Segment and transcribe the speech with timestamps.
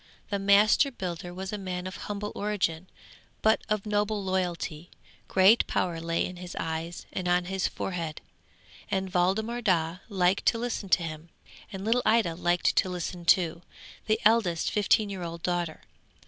[0.31, 2.87] The master builder was a man of humble origin,
[3.43, 4.89] but of noble loyalty;
[5.27, 8.19] great power lay in his eyes and on his forehead,
[8.89, 11.29] and Waldemar Daa liked to listen to him,
[11.71, 13.61] and little Ida liked to listen too,
[14.07, 15.83] the eldest fifteen year old daughter.